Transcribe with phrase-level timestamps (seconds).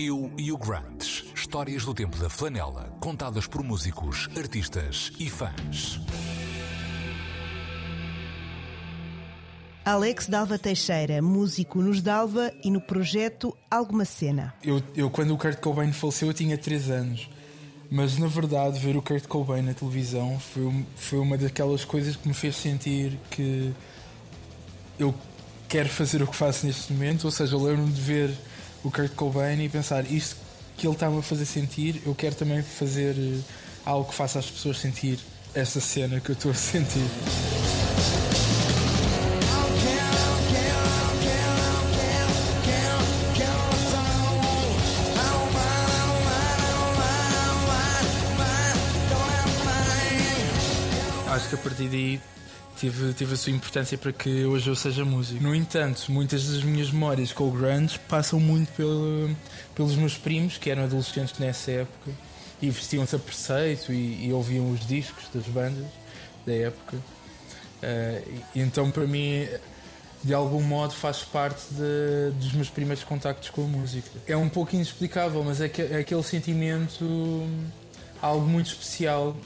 [0.00, 1.24] Eu e o Grant.
[1.34, 5.98] Histórias do tempo da flanela, contadas por músicos, artistas e fãs.
[9.84, 14.54] Alex Dalva Teixeira, músico nos Dalva e no projeto Alguma Cena.
[14.62, 17.28] Eu, eu quando o Kurt Cobain faleceu, eu tinha 3 anos.
[17.90, 22.28] Mas na verdade, ver o Kurt Cobain na televisão foi, foi uma daquelas coisas que
[22.28, 23.74] me fez sentir que
[24.96, 25.12] eu
[25.68, 27.24] quero fazer o que faço neste momento.
[27.24, 28.38] Ou seja, eu lembro-me de ver
[28.84, 30.36] o Kurt Cobain e pensar isto
[30.76, 33.40] que ele estava a fazer sentir, eu quero também fazer eh,
[33.84, 35.18] algo que faça as pessoas sentir
[35.54, 37.02] essa cena que eu estou a sentir.
[51.30, 52.20] Acho que a partir daí
[52.80, 55.42] teve, teve a sua importância para que hoje eu seja músico.
[55.42, 59.30] No entanto, muitas das minhas memórias com o grunge passam muito pelo,
[59.74, 62.10] pelos meus primos, que eram adolescentes nessa época,
[62.60, 65.86] e vestiam-se a preceito e, e, ouviam os discos das bandas
[66.46, 66.96] da época.
[66.96, 69.46] Uh, então, para mim,
[70.22, 74.10] de algum modo, faz parte de, dos meus primeiros contactos com a música.
[74.26, 77.46] É um pouco inexplicável, mas é, que, é aquele sentimento,
[78.20, 79.36] algo muito especial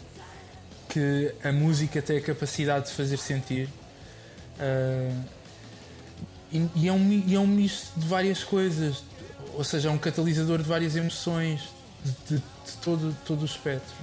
[0.93, 3.67] que a música tem a capacidade de fazer sentir.
[4.59, 5.25] Uh,
[6.53, 9.03] e, e, é um, e é um misto de várias coisas,
[9.55, 11.63] ou seja, é um catalisador de várias emoções,
[12.05, 13.95] de, de, de todo, todo o espectro.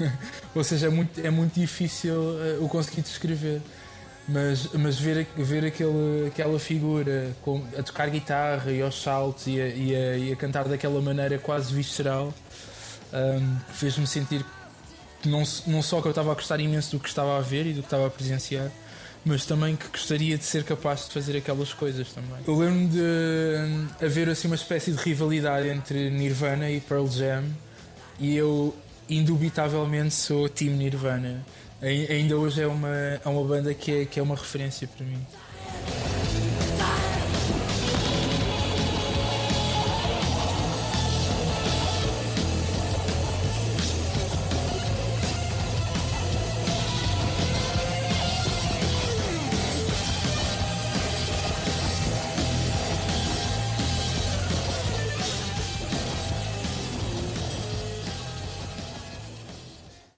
[0.52, 3.62] ou seja, é muito, é muito difícil uh, o conseguir descrever.
[4.28, 9.60] Mas, mas ver, ver aquele, aquela figura com, a tocar guitarra e aos saltos e
[9.60, 12.32] a, e a, e a cantar daquela maneira quase visceral
[13.12, 14.44] um, fez-me sentir
[15.28, 17.72] não, não só que eu estava a gostar imenso do que estava a ver e
[17.72, 18.70] do que estava a presenciar,
[19.24, 22.40] mas também que gostaria de ser capaz de fazer aquelas coisas também.
[22.46, 27.44] Eu lembro de hum, haver assim uma espécie de rivalidade entre Nirvana e Pearl Jam
[28.18, 28.74] e eu
[29.08, 31.44] indubitavelmente sou Team Nirvana.
[31.80, 35.18] Ainda hoje é uma, é uma banda que é, que é uma referência para mim.